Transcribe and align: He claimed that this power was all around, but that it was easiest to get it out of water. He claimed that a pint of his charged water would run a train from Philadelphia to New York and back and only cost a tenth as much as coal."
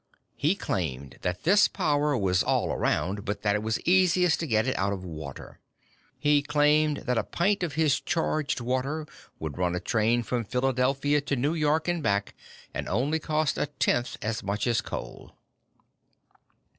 He 0.35 0.55
claimed 0.55 1.19
that 1.21 1.43
this 1.43 1.67
power 1.67 2.17
was 2.17 2.41
all 2.41 2.71
around, 2.73 3.23
but 3.23 3.43
that 3.43 3.53
it 3.53 3.61
was 3.61 3.79
easiest 3.81 4.39
to 4.39 4.47
get 4.47 4.65
it 4.65 4.75
out 4.75 4.93
of 4.93 5.05
water. 5.05 5.59
He 6.17 6.41
claimed 6.41 7.03
that 7.05 7.19
a 7.19 7.23
pint 7.23 7.61
of 7.61 7.73
his 7.73 7.99
charged 8.01 8.59
water 8.59 9.05
would 9.37 9.59
run 9.59 9.75
a 9.75 9.79
train 9.79 10.23
from 10.23 10.43
Philadelphia 10.43 11.21
to 11.21 11.35
New 11.35 11.53
York 11.53 11.87
and 11.87 12.01
back 12.01 12.33
and 12.73 12.89
only 12.89 13.19
cost 13.19 13.59
a 13.59 13.67
tenth 13.67 14.17
as 14.23 14.41
much 14.41 14.65
as 14.65 14.81
coal." 14.81 15.33